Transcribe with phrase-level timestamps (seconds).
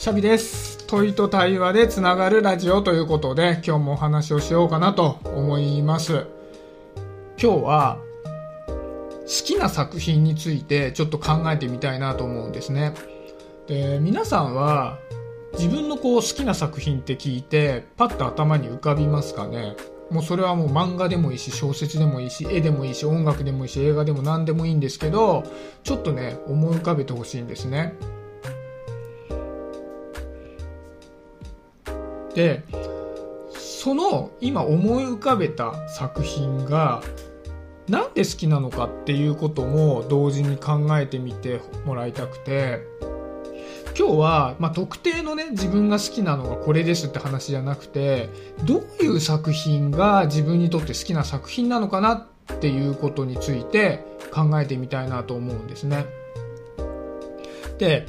[0.00, 0.86] シャビです。
[0.86, 6.24] 問いと対話でつながるラジオということで、今日もお話をしようかなと思います。
[7.38, 7.98] 今日は、
[8.66, 12.94] 好きな作品についてちょっと考えてみたいなと思うんですね。
[13.66, 14.96] で、皆さんは、
[15.58, 19.76] 自分のこう好きな作品って聞いて、パッと頭に浮かびますかね？
[20.10, 25.44] もうそれはもう漫画でもいいし、小説でもいいし、絵でもいいし、音楽でもいいし、映画でも何でもいいんですけど、
[25.84, 27.92] ちょっとね、思い浮かべてほしいんですね。
[32.34, 32.62] で、
[33.54, 37.02] その今思い浮かべた作品が
[37.88, 42.80] なんで好きなのかっていうことも同時に考えてみてもらいたくて、
[43.98, 48.28] 今日は、まあ、特定のね、自分が好きなのがこれですって話じゃなくて、
[48.64, 52.14] どういう作品が自分にとって好きな作品なのかな
[52.52, 56.06] っていうことについて考えてみたいなと思うんですね。
[57.78, 58.06] で、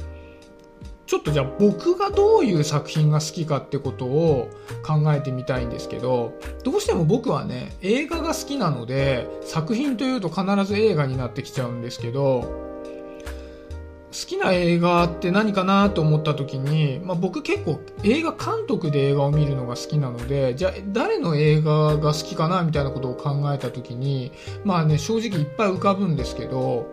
[1.12, 4.48] ちょっとじゃあ僕がどういう作品が好きかってことを
[4.82, 6.32] 考えてみたいんですけど、
[6.64, 24.32] どうしても僕はね、映画が好きなので、作品というと必ず映画になってきちゃうんですけど、好きな映画って何かなと思った時に、まあ、僕結構映画監督で映画を見るのが好きなので、じゃあ誰の映画が好きかなみたいなことを考えた時に、
[24.64, 26.86] まあね、正直いっぱい浮かぶんですけど、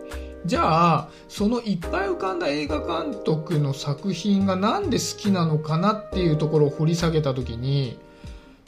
[0.46, 7.98] じゃあ、そのいっぱい浮かんだ映画監督の作品がなんで好きなのかなっていうところを掘り下げた時に、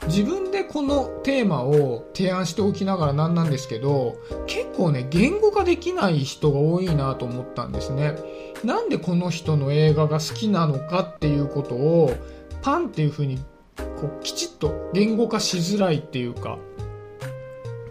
[0.07, 8.15] 自分でこのテーマを提案しておきながらなんなんですけど、結構ね、言語化できない人が多いなと思ったんですね。
[8.63, 12.13] なんでこの人の映画が好きなのかっていうことを、
[12.61, 13.37] パンっていう風に、
[13.77, 16.57] こう、きちっと言語化しづらいっていうか、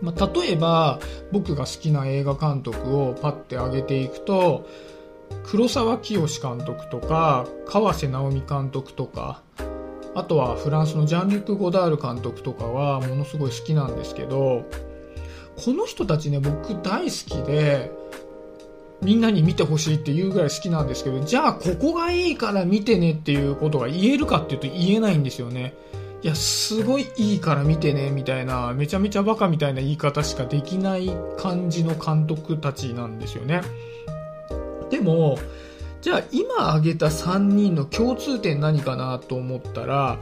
[0.03, 0.99] まあ、例えば、
[1.31, 4.67] 僕が好きな映画監督をパッて挙げていくと、
[5.45, 9.43] 黒沢清監督とか、川瀬直美監督とか、
[10.15, 14.65] あとはフランスのジャンリック・ゴダール監督とかはものすごい好きなんですけど、
[15.65, 17.91] この人たちね、僕大好きで、
[19.01, 25.75] みんなに見てほしいっていうぐらい好きなんですけど、じゃあここがいいから見てねっていうことが言えるかっていうと言えないんですよね。
[26.23, 33.63] いや、すごいいいから見てね、みたいな、めちゃめちゃバカみたいな言い方しかできない感じの監督たちなんですよね。
[34.89, 35.37] でも、
[36.01, 40.19] じゃあ今挙げた3人の共通点何かなと思ったら、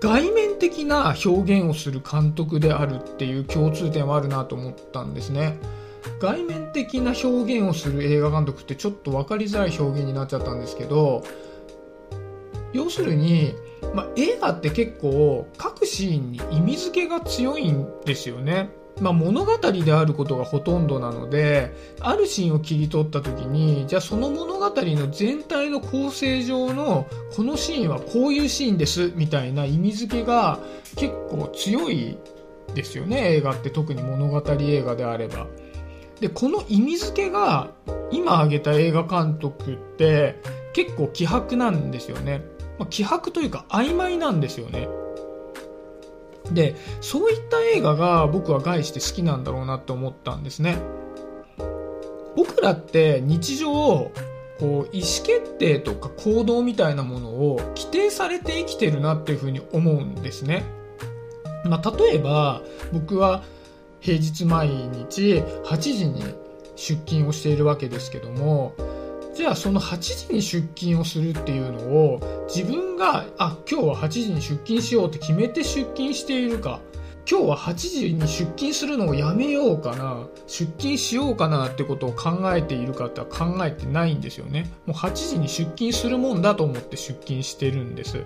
[0.00, 5.58] 外面的な表現をする監督であるっていう共通点はあるなと思ったんですね。
[6.20, 11.24] 外面的な表現をする映画監督ってちょっと分かりづらい表現になっちゃったんですけど、
[12.72, 13.54] 要するに、
[13.94, 18.70] まあ、映画って結構各シーンに意味付けが強いんですよね。
[19.00, 30.58] まあ、物語であることがほとんどなので、あるシーンを切り取った時に、じゃあその物語の全体の構成上の、このシーンはこういうシーンです、みたいな意味付けが
[30.96, 32.18] 結構強い
[32.74, 35.46] ですよね、映画って特に物語映画であれば。
[36.20, 37.70] で、この意味付けが、
[38.12, 40.36] 今挙げた映画監督って
[40.74, 42.44] 結構希薄なんですよね。
[42.78, 44.88] まあ、希薄というか曖昧なんですよね。
[46.50, 50.78] で、そういった映画が僕は概して好きなんだろうなって思ったんですね。
[52.36, 54.10] 僕らって日常、
[54.58, 60.64] こう、意思決定とか行動みたいなものを規定されて生きてるなっていうふうに思うんですね。
[61.64, 62.62] まあ、例えば、
[62.92, 63.42] 僕は
[64.00, 66.22] 平日毎日8時に
[66.76, 68.74] 出勤をしているわけですけども、
[69.34, 76.80] じゃあその8時に出勤をするっていうのを自分が、あ、今日は8時に出勤しようって決めて出勤しているか、
[77.28, 84.70] 今日は8時に出勤するのをやめようかな、出勤しようかなってことを考えているかって考えてないんですよね。
[84.86, 88.24] もう8時に出勤するもんだと思って出勤してるんです。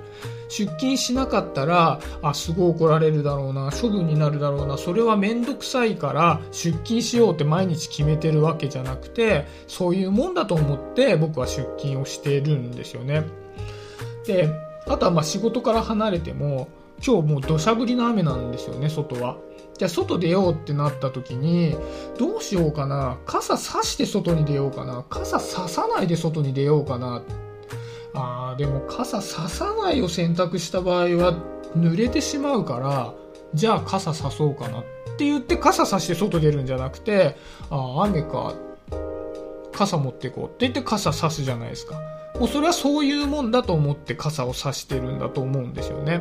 [0.48, 13.24] 出勤しなかったら、あ、すごい怒られるだろうな、処分になるだろうな、それはめんどくさいから出勤しようって毎日決めてるわけじゃなくて、そういうもんだと思って僕は出勤をしてるんですよね。
[14.26, 14.48] で、
[14.86, 16.68] あとはまあ仕事から離れても、
[17.04, 19.36] 今日もう土砂降りの雨なんですよね、外は。
[19.78, 21.76] じゃあ外出ようってなった時に、
[22.18, 23.18] どうしようかな。
[23.26, 25.04] 傘差して外に出ようかな。
[25.08, 27.22] 傘差さないで外に出ようかな。
[28.14, 31.34] あー、でも傘差さないを選択した場合は
[31.76, 33.12] 濡れてしまうから、
[33.54, 34.84] じゃあ傘差そうかなっ
[35.18, 37.36] て言って傘差して外出るんじゃなくて、
[37.70, 38.54] あー、雨か。
[39.72, 42.00] 傘持ってこうって言って傘差すじゃないですか。
[42.40, 46.20] もうそれはそういうもんだと思って傘を差してるんだと思うんですよね。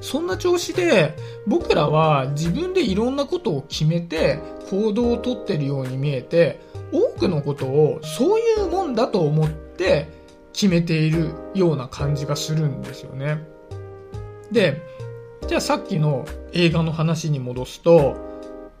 [0.00, 1.16] そんな調子で
[1.46, 4.40] 僕らは自分でいろんなことを決めて
[4.70, 6.60] 行動をとってるように見えて
[6.92, 10.08] 多くのことをそういうもんだと思って
[10.52, 13.44] 決めているような感じがするんですよね。
[14.50, 14.80] で、
[15.46, 18.16] じゃあさっきの映画の話に戻すと、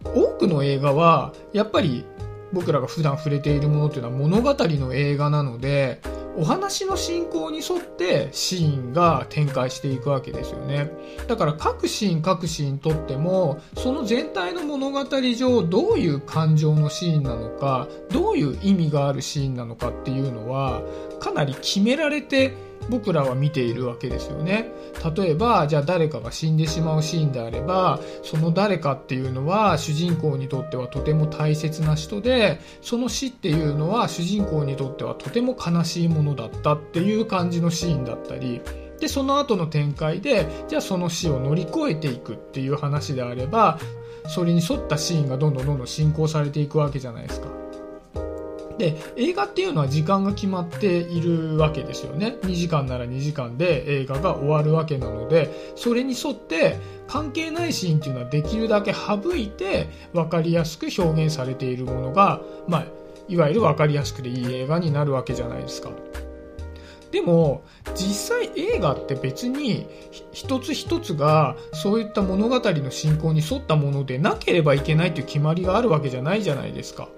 [0.04, 2.06] 多くの映画はやっぱり
[2.52, 6.00] 僕らが普段触れているものというのは物語の映画なので、
[6.38, 10.90] お話の進行に沿ってシーンが展開していくわけですよね。
[11.26, 15.04] だから各シーン各シーンとっても、その全体の物語
[15.34, 20.82] 上どういう感情のシーンなのか、どういう意味があるシーンなのかっていうのは、
[21.20, 22.52] かなり決められて
[22.88, 24.70] 僕らは見ているわけですよね。
[25.16, 38.60] 例えば、じゃあ誰かが死んでしまうシーンであれば、その誰かっていうのは主人公にとってはとても大切な人で、その死っていうのは主人公にとってはとても悲しいものだったっていう感じのシーンだったり、
[39.00, 43.78] で、その後の展開で、じゃあその死を乗り越えていくっていう話であれば、
[44.28, 47.48] それに沿ったシーンがどんどんどんどん進行されていくわけじゃないですか。
[48.78, 62.86] で映画っていうのは時間が決まっているわけですよね2時間なら2時間で映画が終わるわけなのでそれに沿って関係ないシーンっていうのはできるだけ省いて分かりやすく表現されているものが、まあ、
[63.28, 65.90] いわゆる分かりやすくていい映画になるわけじゃないですか。
[67.12, 67.62] でも
[67.94, 69.86] 実際映画って別に
[70.32, 77.08] 一つ一つがそういった物語の進行に沿ったものでなければいけないという決まりがあるわけじゃないじゃないですか。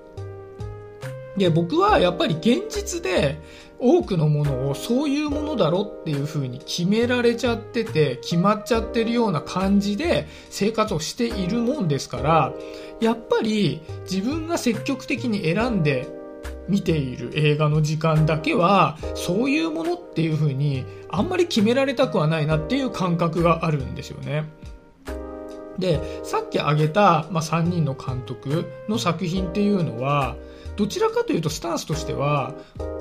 [1.38, 3.40] で、僕はやっぱり現実で
[3.78, 12.52] 多くのものをそういうものだろっていう風に決められちゃってて、決まっちゃってるような感じで生活をしているもんですから、
[13.00, 13.80] やっぱり
[14.10, 16.08] 自分が積極的に選んで
[16.68, 24.44] 見ている映画の時間だけはそういうものっていう風にあんまり決められたくはないなっていう感覚があるんですよね。
[25.78, 30.36] で、さっき挙げた、まあ、3人の監督の作品っていうのは、
[30.78, 32.54] どちらかというとスタンスとしては、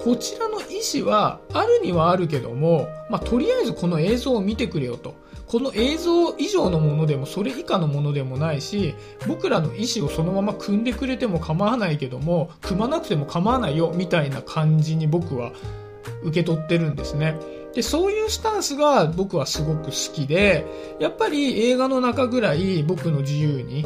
[0.03, 5.13] こちらの意思はあるにはあるけども、まあ、とりあえずこの映像を見てくれよと。
[5.45, 8.95] この映像以上のものでもそれ以下のものでもないし、
[9.27, 15.51] 僕らの意思をそのまま組んでくれても構わないけども、組まなくても構わないよみたいな感じに僕は
[16.23, 17.35] 受け取ってるんですね。
[17.75, 20.65] で、そういうスタンスが僕はすごく好きで、
[20.99, 23.85] やっぱり映画の中ぐらい僕の自由に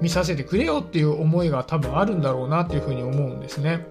[0.00, 3.86] 見させてくれよっていう思いが多分あるんだろうなっていうふうに思うんですね。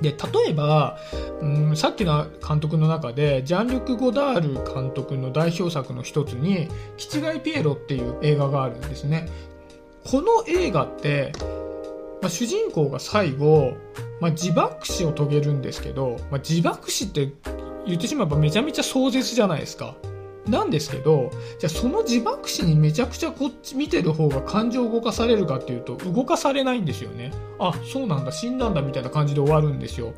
[0.00, 0.98] で、例えば、
[1.40, 9.28] うん、さっきの監督の中で、ジャンリュク・ゴダール監督の代表作の一つに、キチガイ・ピエロっていう映画があるんですね。
[10.04, 11.32] この映画って、
[12.22, 13.74] まあ、主人公が最後、
[14.20, 17.32] まあ、自爆死を遂げるんですけど、まあ、自爆死って
[17.86, 19.94] 言ってしまえばめちゃめちゃ壮絶じゃないですか。
[20.46, 27.32] なんですけど、じゃあその自爆死にめちゃくちゃこっち見てる方が感情を動かされるかっていうと、動かされないんですよね。
[27.58, 30.12] あ、そうなんだ、死んだんだみたいな感じで終わるんですよ。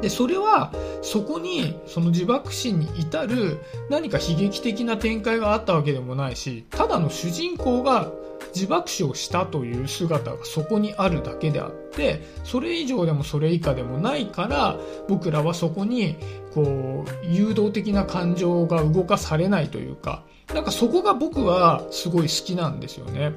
[0.00, 0.72] で、それは、
[1.02, 3.58] そこに、その自爆死に至る
[3.88, 8.10] 何か悲劇的な展開があったわけでもないし、ただの主人公が
[8.54, 16.16] 自爆死をしたという姿がそこにあるだけであって、それ以上でもそれ以下でもないから、僕らはそこに、
[16.54, 20.24] こう、誘導的な感情が動かされないというか、
[20.54, 23.32] なんかそこが僕はすごい好きなんですよね。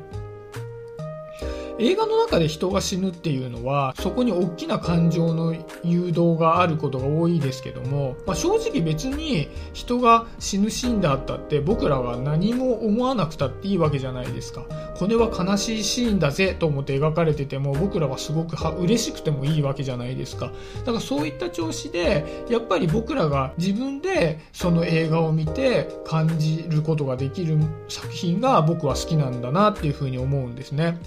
[1.79, 14.65] 映画の中で人が死ぬっていうのはそこに大きな感情の誘導があることが多いですけども、まあ、正直別に人が死ぬシーンであったって僕らは何も思わなくたっていいわけじゃないですか
[14.97, 27.57] これは悲しいシーンだぜと思って描かれてても僕らはすごくは嬉しくてもいいわけじゃないですかだからそういった調子でやっぱり僕らが自分でその映画を見て感じることができる
[27.89, 30.97] 作品が僕は好きなんだなっていうふうに思うんですね。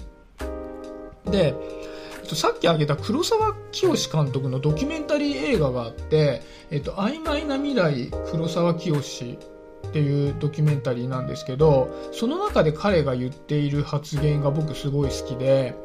[1.31, 1.55] で、
[2.35, 6.41] さっき挙げた黒沢清監督のドキュメンタリー映画があって、
[6.71, 15.75] えっと、曖昧な未来黒沢清っていうドキュメンタリーなんですけど、その中で彼が言っている発言が僕すごい好きで、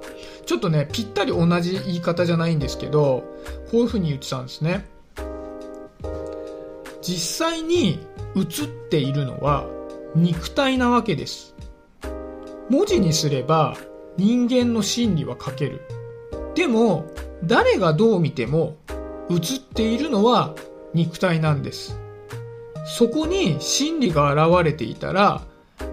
[0.45, 3.23] ちょっとね、ぴったり同じ言い方じゃないんですけど、
[3.71, 4.89] こういう風に言ってたんですね。
[7.01, 8.01] 実際に
[8.37, 9.67] 映っているのは
[10.15, 11.55] 肉体なわけです。
[12.69, 13.77] 文字にすれば
[14.17, 15.81] 人間の心理は書ける。
[16.55, 17.07] でも、
[17.45, 18.77] 誰がどう見ても
[19.31, 20.55] 映っているのは
[20.95, 21.99] 肉体なんです。
[22.85, 25.43] そこに心理が現れていたら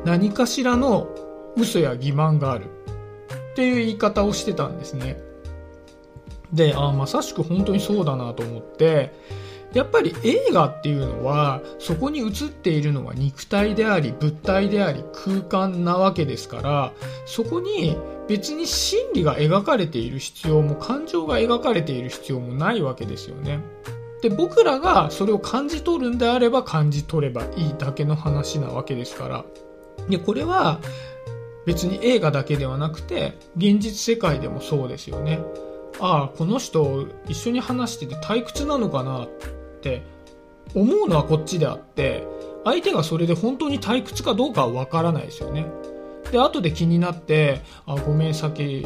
[0.06, 1.08] 何かしらの
[1.56, 2.66] 嘘や欺瞞がある
[3.52, 5.18] っていう言い方をしてたんですね。
[6.54, 9.14] で、ああまさしく本当にそうだなと思って、
[9.74, 16.92] やっぱり映画っていうのはそこに映っているのは肉体であり物体であり空間なわけですから
[17.26, 17.96] そこに
[18.28, 23.60] 別に心理が描かれている必要も感情が描かれている必要もないわけですよね。
[24.22, 29.46] で、僕らがそれを感じ取るんであれば感じ取ればいいだけの話なわけですから。
[30.10, 30.80] で、これは
[31.66, 35.40] 別に映画だけではなくて、現実世界でもそうですよね。
[36.00, 39.28] ああ、この人一緒に話してて退屈なのかな
[39.80, 40.04] って
[40.76, 42.28] 思うのはこっちであって、
[42.66, 45.66] 相手がそれで本当に退屈かどうかはわからないですよね。
[46.32, 48.86] で、後で気になって、あ、ごめん、さっき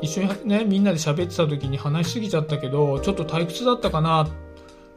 [0.00, 4.28] 一緒にね、みんなで喋ってた時に話しすぎちゃったけど、ちょっと退屈だったかな。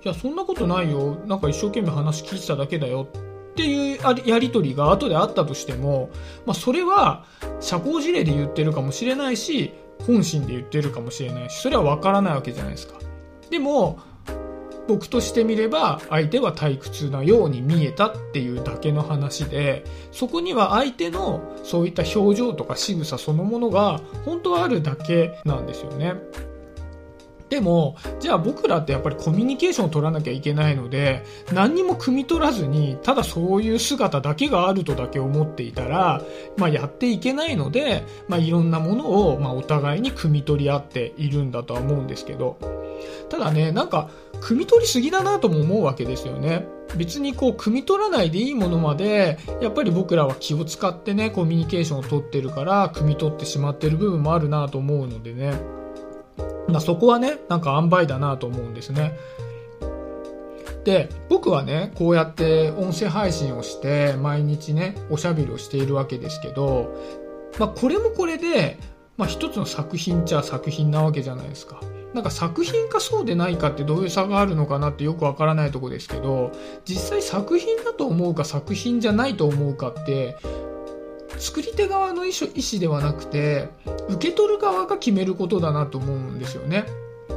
[0.04, 1.16] いや、そんなことないよ。
[1.26, 3.08] なんか一生懸命話聞いてただけだよ。
[3.52, 6.12] っていうやり取りが後であったとしても、
[6.46, 7.26] まあ、それは
[7.60, 9.74] 社交辞令で言ってるかもしれないし、
[10.06, 13.00] 本心で言ってるかもしれないし、それはわからないわけじゃないですか。
[13.50, 13.98] でも、
[14.88, 26.16] 僕としてみれば相手は退屈なように見えたっていうだけの話でそこには相手のそういった表情とか仕草そのものが本当はあるだけなんですよね。
[27.50, 36.22] でも、じゃあ僕らってやっぱりコミュニケーションを取らなきゃいけないので、何にも汲み取らずに、ただそういう姿だけがあるとだけ思っていたら、
[36.58, 42.58] まあやっていけないので、まあいろんなものを、まあお互いに汲み取り合っているんだとは思うんですけど、
[43.30, 44.10] ただね、なんか、
[44.42, 46.68] 汲み取りすぎだなとも思うわけですよね。
[46.96, 55.54] 別にこう、汲み取らないでいいものまで、やっぱり僕らは気を使ってね、コミュニケーションを取ってるから、汲み取ってしまってる部分もあるなと思うのでね。
[56.68, 59.18] まあそこはね、なんか塩梅だなと思うんですね。
[60.84, 66.96] で、僕はね、こうやって音声配信をして、毎日ね、おしゃべりをしているわけですけど、
[67.60, 68.78] まあこれもこれで、
[69.18, 71.82] まあ一つの作品っちゃ作品なわけじゃないですか。
[72.14, 76.52] なんか作品かそうでないかってどういう差があるのかなってよくわからないとこですけど、
[76.86, 80.38] 実際作品だと思うか作品じゃないと思うかって、
[81.38, 83.70] 作り手側の意思ではなくて、
[84.10, 86.86] 受け取る側が決めることだなと思うんですよね。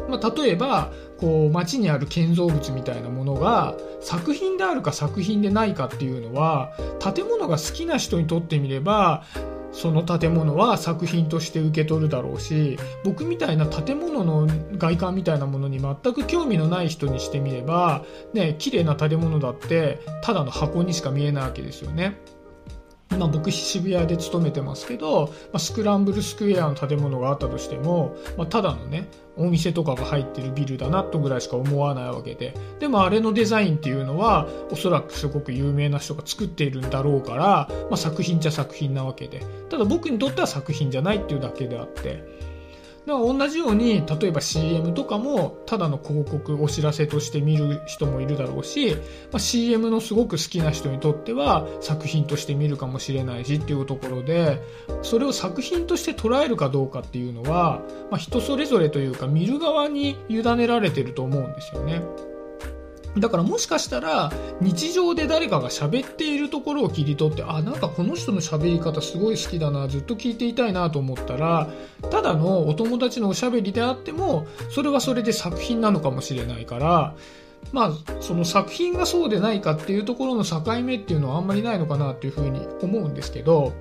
[0.09, 9.25] まあ、例えば、こう、街にある建造物みたいなものが、作品であるか作品でないかっていうのは、建物が好きな人にとってみれば、
[9.73, 22.17] その建物は作品として受け取るだろうし僕みたいな建物の外観みたいなものに全く興味のない人にしてみればね綺麗な建物だってただの箱にしか見えないわけですよね。
[23.19, 39.41] ま、僕渋谷で勤めてますけど、まあ、スクランブルスクエアの建物があったとしても、まあ、ただのねお店とかが入ってるビルだなとぐらいしか思わないわけででもあれのデザインっていうのはおそらくすごく有名な人が作っているんだろうから、まあ、作品じゃ作品なわけで。
[39.69, 42.25] ただ僕にとっては作品じゃないっていうだけであって
[43.07, 54.63] だから同じように例えば CM とかもただの広告お知らせとして見る人もいるだろうし、まあ、CM のすごく好きな人にとっては作品として見るかもしれないしっていうところで
[55.03, 62.03] それを作品として捉えるかどうかっていうのは、まあ、人それぞれというか見る側に委ねられてると思うんですよね。
[63.19, 71.69] だからもしかしたら日常で誰かが喋っているところを切り取ってあなんかこの人の喋り方すごい好きだなずっと聞いていたいなと思ったら
[72.11, 77.15] ただのお友達のおしゃべりであってもそれはそれで作品なのかもしれないから
[77.73, 83.73] まあその作品がそうでないかっていうところの境目っていうのはあんまりないのかなっていうふうに思うんですけど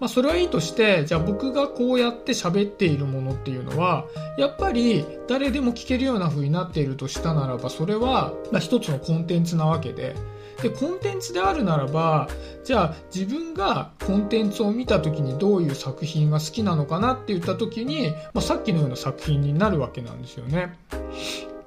[0.00, 4.06] まあ、それはいいとして、じゃあ僕がこうやって喋っているものっていうのは、
[4.38, 10.14] やっぱり誰でも聞けるような風になっているとしたならば、それは、まあ、一つのコンテンツなわけで、
[10.62, 12.28] で、コンテンツであるならば、
[12.64, 20.76] じゃあ自分がコンテンツを見た時にどういう作品が好きなのかなって言った時に、まあ、さっきのような作品になるわけなんですよね。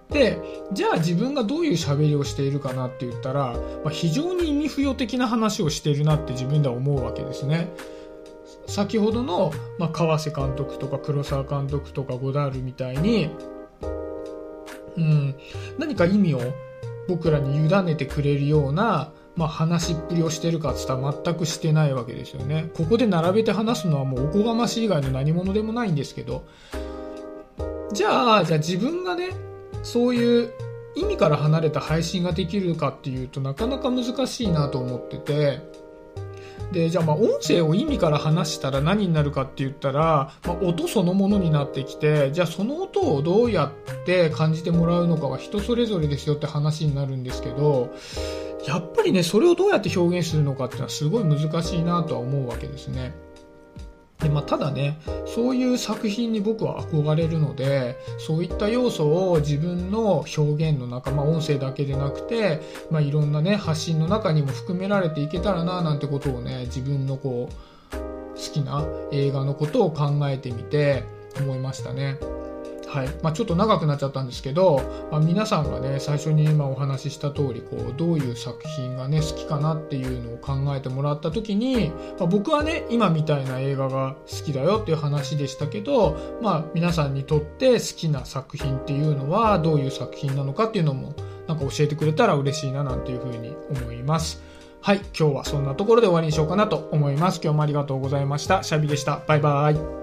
[0.09, 0.41] で、
[0.73, 7.69] じゃあ自分がどういう喋りをしているかなって言ったら、まあ、非常に意味不要的な話をしているなって自分では思うわけですね。
[8.69, 13.29] 先ほどの、まあ、川瀬監督とか黒沢監督とかゴダールみたいに、
[14.95, 15.35] うん、
[15.77, 16.41] 何か意味を
[17.07, 22.69] 僕らに委ねてくれるような、まあ、話っぷりをしてるかっつったら全くしてないわけですよね。
[22.75, 26.45] ここで並べて話すのはもうおこがましい以外の何者でもないんですけど、
[27.91, 29.31] じゃあ、じゃあ自分がね、
[29.81, 30.53] そういう
[30.95, 35.61] 意味から離れた配信ができるかっていうとなかなか難しいなと思ってて、
[36.71, 47.93] で、じゃあまあ音声を意味から話したら何になるかって言ったら、まあ、音そのものになってきて、じゃあその音をどうやって感じてもらうのかは人それぞれですよって話になるんですけど、
[48.67, 53.13] やっぱりね、それをどうやって表現するのかっていうのはすごい難しいなとは思うわけですね。
[54.19, 62.59] でまあ、ただね、そういう作品に僕は憧れるので、そういった要素を自分の表現の中、まあ、音声だけでなくて、
[62.91, 67.69] まあ、いろんなね、発信の中にも含められていけたらな、なんてことをね、自分のこう、
[68.35, 71.03] 好きな映画のことを考えてみて
[71.39, 72.17] 思いましたね。
[72.89, 74.81] はいまあ、ちょっと長くなっちゃったんですけど、
[75.11, 91.13] まあ、皆さんがね最初に今お話しした通りこうどういう作品がね好きかなっていうのを考えてもらった時に、まあ、僕はね今みたいな映画が好きだよっていう話でしたけど、まあ、皆さんにとって好きな作品っていうのはどういう作品なのかっていうのも
[91.47, 94.41] なんか教えてくれたら嬉しいななんていうふうに思います。
[94.81, 97.39] はい、今日はそんなところで終わりにしようかなと思います。
[97.43, 98.63] 今日もありがとうございました。
[98.63, 99.21] シャビでした。
[99.27, 99.98] バイバイ。